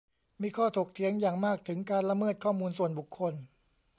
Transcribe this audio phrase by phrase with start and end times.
[0.41, 3.33] มีข้อถกเถียงอย่างมากถึงการละเมิดข้อมูลส่วนบุคคล